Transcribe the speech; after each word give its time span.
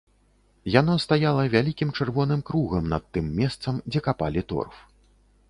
Яно 0.75 0.95
стаяла 1.03 1.43
вялікім 1.55 1.93
чырвоным 1.99 2.41
кругам 2.49 2.89
над 2.95 3.03
тым 3.19 3.29
месцам, 3.43 3.75
дзе 3.93 3.99
капалі 4.09 4.41
торф. 4.55 4.75